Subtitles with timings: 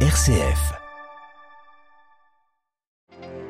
[0.00, 0.85] RCF.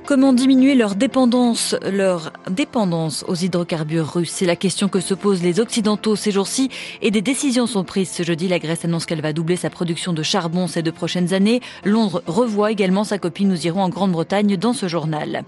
[0.06, 4.30] Comment diminuer leur dépendance, leur dépendance aux hydrocarbures russes?
[4.30, 6.70] C'est la question que se posent les Occidentaux ces jours-ci
[7.02, 8.46] et des décisions sont prises ce jeudi.
[8.46, 11.60] La Grèce annonce qu'elle va doubler sa production de charbon ces deux prochaines années.
[11.84, 13.46] Londres revoit également sa copie.
[13.46, 15.42] Nous irons en Grande-Bretagne dans ce journal.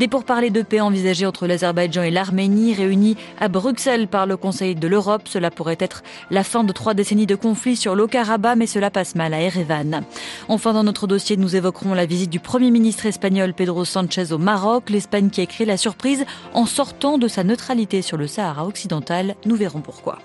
[0.00, 4.74] Des pourparlers de paix envisagés entre l'Azerbaïdjan et l'Arménie réunis à Bruxelles par le Conseil
[4.74, 5.28] de l'Europe.
[5.28, 6.02] Cela pourrait être
[6.32, 10.02] la fin de trois décennies de conflit sur l'Haut-Karabakh, mais cela passe mal à Erevan.
[10.48, 14.32] Enfin, dans notre dossier, nous évoquerons la visite du Premier ministre espagnol Pedro Sánchez Sanchez
[14.32, 18.26] au Maroc, l'Espagne qui a créé la surprise en sortant de sa neutralité sur le
[18.26, 19.36] Sahara occidental.
[19.44, 20.18] Nous verrons pourquoi.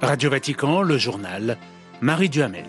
[0.00, 1.58] Radio Vatican, le journal,
[2.00, 2.64] Marie Duhamel.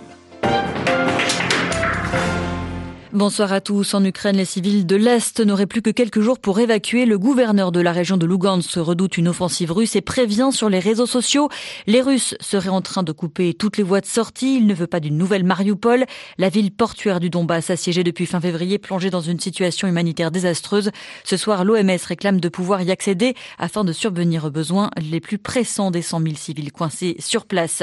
[3.11, 3.95] Bonsoir à tous.
[3.95, 7.07] En Ukraine, les civils de l'Est n'auraient plus que quelques jours pour évacuer.
[7.07, 10.77] Le gouverneur de la région de Lugansk redoute une offensive russe et prévient sur les
[10.77, 11.49] réseaux sociaux.
[11.87, 14.57] Les Russes seraient en train de couper toutes les voies de sortie.
[14.57, 16.05] Il ne veut pas d'une nouvelle Mariupol.
[16.37, 20.91] La ville portuaire du Donbass, assiégée depuis fin février, plongée dans une situation humanitaire désastreuse.
[21.23, 25.39] Ce soir, l'OMS réclame de pouvoir y accéder afin de survenir aux besoins les plus
[25.39, 27.81] pressants des 100 000 civils coincés sur place.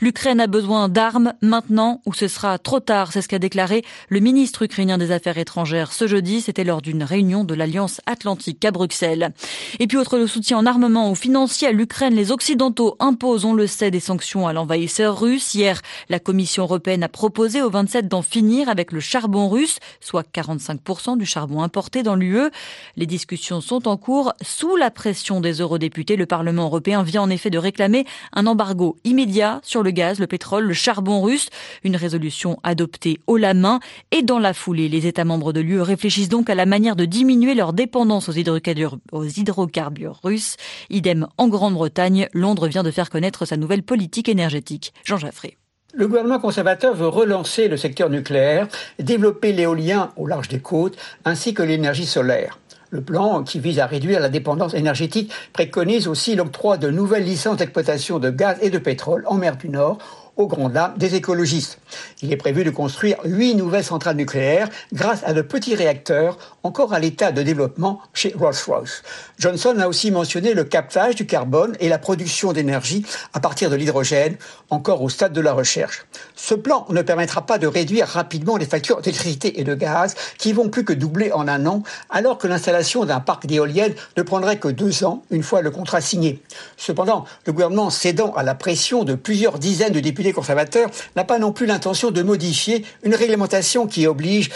[0.00, 3.12] L'Ukraine a besoin d'armes maintenant ou ce sera trop tard.
[3.12, 6.40] C'est ce qu'a déclaré le ministre ukrainien des Affaires étrangères ce jeudi.
[6.40, 9.32] C'était lors d'une réunion de l'Alliance Atlantique à Bruxelles.
[9.78, 13.54] Et puis, autre le soutien en armement ou financier à l'Ukraine, les Occidentaux imposent, on
[13.54, 15.54] le sait, des sanctions à l'envahisseur russe.
[15.54, 20.26] Hier, la Commission européenne a proposé aux 27 d'en finir avec le charbon russe, soit
[20.32, 22.50] 45% du charbon importé dans l'UE.
[22.96, 26.16] Les discussions sont en cours sous la pression des eurodéputés.
[26.16, 30.26] Le Parlement européen vient en effet de réclamer un embargo immédiat sur le gaz, le
[30.26, 31.48] pétrole, le charbon russe.
[31.84, 36.28] Une résolution adoptée haut la main et dans la Les États membres de l'UE réfléchissent
[36.28, 40.56] donc à la manière de diminuer leur dépendance aux hydrocarbures, aux hydrocarbures russes.
[40.90, 44.94] Idem en Grande-Bretagne, Londres vient de faire connaître sa nouvelle politique énergétique.
[45.04, 45.56] Jean Jaffré.
[45.92, 48.66] Le gouvernement conservateur veut relancer le secteur nucléaire,
[48.98, 52.58] développer l'éolien au large des côtes, ainsi que l'énergie solaire.
[52.90, 57.56] Le plan, qui vise à réduire la dépendance énergétique, préconise aussi l'octroi de nouvelles licences
[57.58, 59.98] d'exploitation de gaz et de pétrole en mer du Nord
[60.36, 61.78] au grand dames des écologistes.
[62.22, 66.92] Il est prévu de construire huit nouvelles centrales nucléaires grâce à de petits réacteurs encore
[66.92, 69.02] à l'état de développement chez Rolls-Royce.
[69.38, 73.76] Johnson a aussi mentionné le captage du carbone et la production d'énergie à partir de
[73.76, 74.36] l'hydrogène,
[74.70, 76.06] encore au stade de la recherche.
[76.34, 80.52] Ce plan ne permettra pas de réduire rapidement les factures d'électricité et de gaz qui
[80.52, 84.58] vont plus que doubler en un an, alors que l'installation d'un parc d'éoliennes ne prendrait
[84.58, 86.42] que deux ans une fois le contrat signé.
[86.76, 91.38] Cependant, le gouvernement cédant à la pression de plusieurs dizaines de députés conservateur n'a pas
[91.38, 94.50] non plus l'intention de modifier une réglementation qui oblige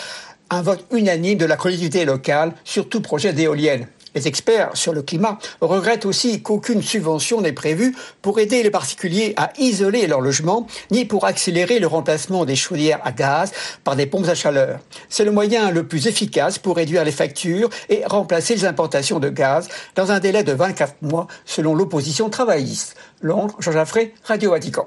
[0.50, 3.86] un vote unanime de la collectivité locale sur tout projet d'éolienne.
[4.14, 9.34] Les experts sur le climat regrettent aussi qu'aucune subvention n'est prévue pour aider les particuliers
[9.36, 13.52] à isoler leur logement, ni pour accélérer le remplacement des chaudières à gaz
[13.84, 14.80] par des pompes à chaleur.
[15.10, 19.28] C'est le moyen le plus efficace pour réduire les factures et remplacer les importations de
[19.28, 22.96] gaz dans un délai de 24 mois, selon l'opposition travailliste.
[23.20, 24.86] Londres, Jean Jaffré, Radio Vatican.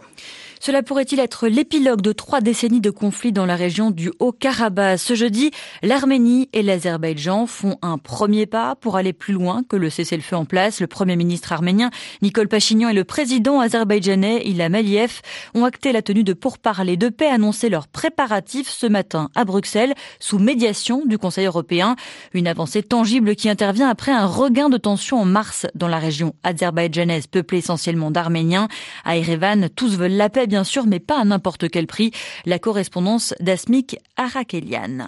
[0.64, 5.16] Cela pourrait-il être l'épilogue de trois décennies de conflits dans la région du Haut-Karabakh Ce
[5.16, 5.50] jeudi,
[5.82, 10.46] l'Arménie et l'Azerbaïdjan font un premier pas pour aller plus loin que le cessez-le-feu en
[10.46, 10.80] place.
[10.80, 11.90] Le Premier ministre arménien
[12.22, 15.22] Nicole Pachignan et le président azerbaïdjanais Ilham Aliyev
[15.56, 19.96] ont acté la tenue de pourparlers de paix annoncé leurs préparatifs ce matin à Bruxelles
[20.20, 21.96] sous médiation du Conseil européen.
[22.36, 26.36] Une avancée tangible qui intervient après un regain de tension en mars dans la région
[26.44, 28.68] azerbaïdjanaise peuplée essentiellement d'Arméniens.
[29.06, 32.12] À Erevan, tous veulent la paix bien sûr, mais pas à n'importe quel prix.
[32.46, 35.08] La correspondance d'Asmik Arakelian.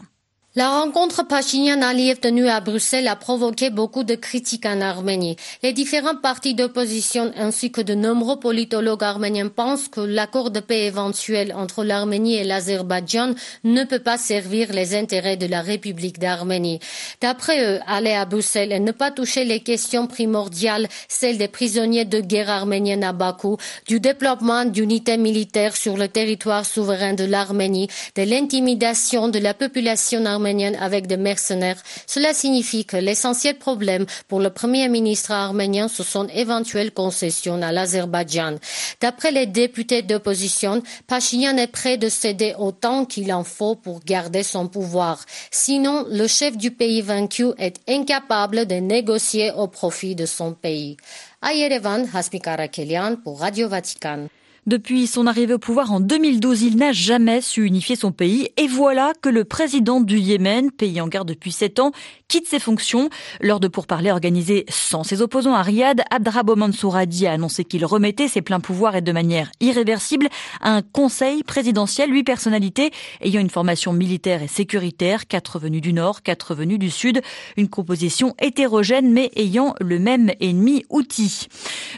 [0.55, 5.35] La rencontre Pachinian-Aliyev tenue à Bruxelles a provoqué beaucoup de critiques en Arménie.
[5.63, 10.85] Les différents partis d'opposition ainsi que de nombreux politologues arméniens pensent que l'accord de paix
[10.85, 16.79] éventuel entre l'Arménie et l'Azerbaïdjan ne peut pas servir les intérêts de la République d'Arménie.
[17.19, 22.05] D'après eux, aller à Bruxelles et ne pas toucher les questions primordiales, celles des prisonniers
[22.05, 27.87] de guerre arméniens à Bakou, du développement d'unités militaires sur le territoire souverain de l'Arménie,
[28.13, 31.81] de l'intimidation de la population arménienne avec des mercenaires.
[32.07, 37.71] Cela signifie que l'essentiel problème pour le premier ministre arménien, ce sont éventuelles concessions à
[37.71, 38.55] l'Azerbaïdjan.
[39.01, 44.43] D'après les députés d'opposition, Pachinian est prêt de céder autant qu'il en faut pour garder
[44.43, 45.25] son pouvoir.
[45.51, 50.97] Sinon, le chef du pays vaincu est incapable de négocier au profit de son pays.
[51.41, 54.27] À Yerevan, Hasmi Karakelian pour Radio Vatican.
[54.65, 58.47] Depuis son arrivée au pouvoir en 2012, il n'a jamais su unifier son pays.
[58.55, 61.91] Et voilà que le président du Yémen, pays en guerre depuis sept ans,
[62.33, 63.11] quitte ses fonctions.
[63.41, 67.85] Lors de pourparlers organisés sans ses opposants à Riyad, Abdrabo Mansour Hadi a annoncé qu'il
[67.85, 72.89] remettait ses pleins pouvoirs et de manière irréversible à un conseil présidentiel, huit personnalités
[73.21, 77.21] ayant une formation militaire et sécuritaire, quatre venus du nord, quatre venus du sud,
[77.55, 81.45] une composition hétérogène mais ayant le même ennemi outil.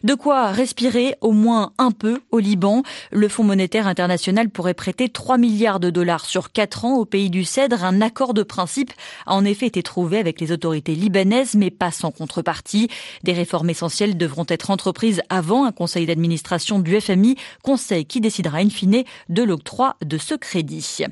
[0.04, 5.08] De quoi respirer au moins un peu au Liban le Fonds monétaire international pourrait prêter
[5.08, 7.86] 3 milliards de dollars sur 4 ans au pays du Cèdre.
[7.86, 8.92] Un accord de principe
[9.26, 12.90] a en effet été trouvé avec les autorités libanaises, mais pas sans contrepartie.
[13.24, 18.58] Des réformes essentielles devront être entreprises avant un conseil d'administration du FMI, conseil qui décidera
[18.58, 21.04] in fine de l'octroi de ce crédit.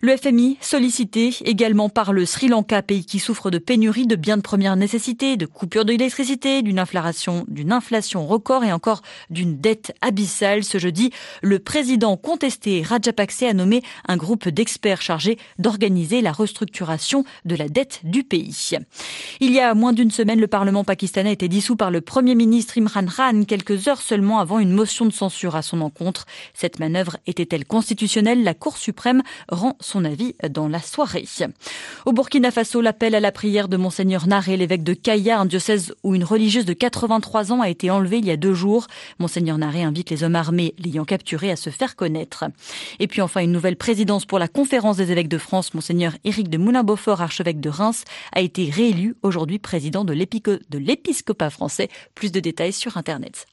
[0.00, 4.36] Le FMI sollicité également par le Sri Lanka, pays qui souffre de pénurie de biens
[4.36, 9.94] de première nécessité, de coupures d'électricité, d'une inflation, d'une inflation record et encore d'une dette
[10.00, 11.10] abyssale jeudi,
[11.42, 17.68] le président contesté Rajapakse a nommé un groupe d'experts chargés d'organiser la restructuration de la
[17.68, 18.35] dette du pays.
[19.40, 22.34] Il y a moins d'une semaine, le Parlement pakistanais a été dissous par le Premier
[22.34, 26.26] ministre Imran Khan quelques heures seulement avant une motion de censure à son encontre.
[26.54, 28.42] Cette manœuvre était-elle constitutionnelle?
[28.42, 31.26] La Cour suprême rend son avis dans la soirée.
[32.04, 35.94] Au Burkina Faso, l'appel à la prière de Monseigneur Naré, l'évêque de Kaya, un diocèse
[36.02, 38.86] où une religieuse de 83 ans a été enlevée il y a deux jours.
[39.18, 42.44] Monseigneur Naré invite les hommes armés l'ayant capturé à se faire connaître.
[42.98, 45.74] Et puis enfin, une nouvelle présidence pour la conférence des évêques de France.
[45.74, 51.88] Monseigneur Éric de Moulin-Beaufort, archevêque de Reims, a été réélu aujourd'hui président de l'épiscopat français.
[52.14, 53.46] Plus de détails sur Internet.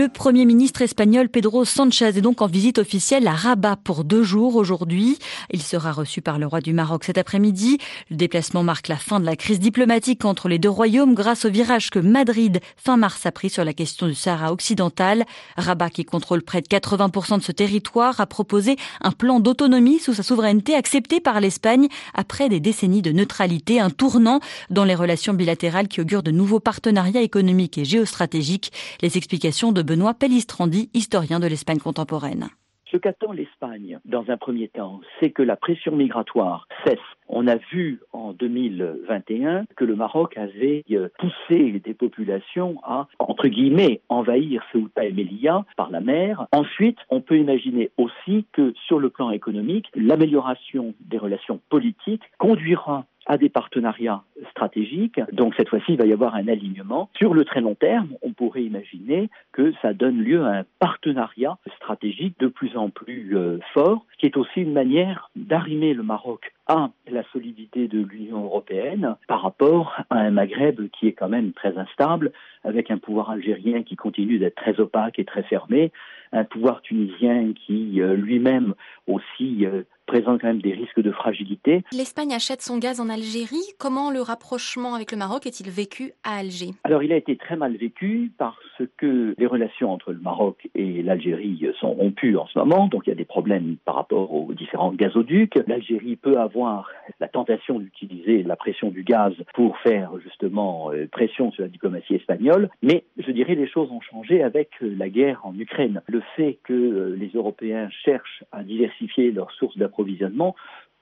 [0.00, 4.22] Le Premier ministre espagnol Pedro Sanchez est donc en visite officielle à Rabat pour deux
[4.22, 5.18] jours aujourd'hui.
[5.50, 7.76] Il sera reçu par le roi du Maroc cet après-midi.
[8.08, 11.50] Le déplacement marque la fin de la crise diplomatique entre les deux royaumes grâce au
[11.50, 15.26] virage que Madrid, fin mars, a pris sur la question du Sahara occidental.
[15.58, 20.14] Rabat, qui contrôle près de 80% de ce territoire, a proposé un plan d'autonomie sous
[20.14, 25.34] sa souveraineté accepté par l'Espagne après des décennies de neutralité, un tournant dans les relations
[25.34, 28.72] bilatérales qui augure de nouveaux partenariats économiques et géostratégiques.
[29.02, 32.46] Les explications de Benoît Pellistrandi, historien de l'Espagne contemporaine.
[32.92, 36.98] Ce qu'attend l'Espagne, dans un premier temps, c'est que la pression migratoire cesse.
[37.28, 43.48] On a vu en 2021 que le Maroc avait euh, poussé des populations à, entre
[43.48, 46.46] guillemets, envahir Ceuta et Melilla par la mer.
[46.52, 53.06] Ensuite, on peut imaginer aussi que sur le plan économique, l'amélioration des relations politiques conduira
[53.26, 55.20] à des partenariats stratégiques.
[55.32, 57.10] Donc cette fois-ci, il va y avoir un alignement.
[57.16, 61.58] Sur le très long terme, on pourrait imaginer que ça donne lieu à un partenariat
[61.76, 66.52] stratégique de plus en plus euh, fort, qui est aussi une manière d'arrimer le Maroc
[66.66, 71.52] à la solidité de l'Union européenne par rapport à un Maghreb qui est quand même
[71.52, 72.32] très instable,
[72.64, 75.90] avec un pouvoir algérien qui continue d'être très opaque et très fermé,
[76.32, 78.74] un pouvoir tunisien qui euh, lui-même
[79.06, 81.84] aussi euh, présente quand même des risques de fragilité.
[81.92, 83.62] L'Espagne achète son gaz en Algérie.
[83.78, 86.70] Comment le rapprochement avec le Maroc est-il vécu à Alger?
[86.82, 88.56] Alors il a été très mal vécu parce
[88.96, 93.10] que les relations entre le Maroc et l'Algérie sont rompues en ce moment, donc il
[93.10, 95.60] y a des problèmes par rapport aux différents gazoducs.
[95.68, 96.90] L'Algérie peut avoir
[97.20, 102.16] la tentation d'utiliser la pression du gaz pour faire justement euh, pression sur la diplomatie
[102.16, 106.02] espagnole, mais je dirais les choses ont changé avec la guerre en Ukraine.
[106.08, 109.99] Le fait que euh, les Européens cherchent à diversifier leurs sources d'approvisionnement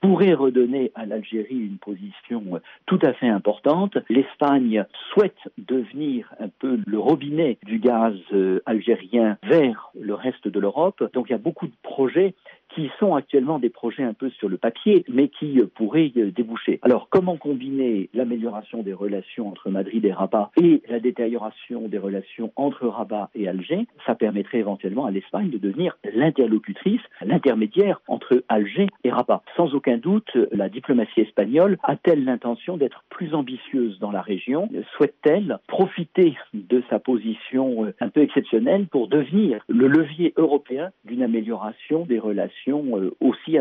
[0.01, 3.97] pourrait redonner à l'Algérie une position tout à fait importante.
[4.09, 10.59] L'Espagne souhaite devenir un peu le robinet du gaz euh, algérien vers le reste de
[10.59, 11.03] l'Europe.
[11.13, 12.33] Donc il y a beaucoup de projets
[12.73, 16.31] qui sont actuellement des projets un peu sur le papier, mais qui euh, pourraient euh,
[16.31, 16.79] déboucher.
[16.81, 22.51] Alors, comment combiner l'amélioration des relations entre Madrid et Rabat et la détérioration des relations
[22.55, 28.87] entre Rabat et Alger Ça permettrait éventuellement à l'Espagne de devenir l'interlocutrice, l'intermédiaire entre Alger
[29.03, 29.43] et Rabat.
[29.55, 34.69] Sans aucun doute, la diplomatie espagnole a-t-elle l'intention d'être plus ambitieuse dans la région?
[34.95, 41.23] Souhaite-t-elle profiter de sa position euh, un peu exceptionnelle pour devenir le levier européen d'une
[41.23, 43.57] amélioration des relations euh, aussi.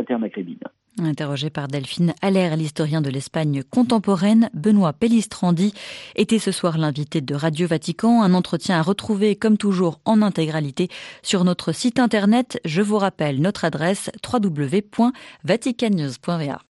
[1.01, 5.73] Interrogé par Delphine Allaire, l'historien de l'Espagne contemporaine, Benoît Pellistrandi
[6.17, 8.23] était ce soir l'invité de Radio Vatican.
[8.23, 10.89] Un entretien à retrouver, comme toujours, en intégralité
[11.23, 12.61] sur notre site internet.
[12.65, 16.59] Je vous rappelle notre adresse www.vaticannews.va.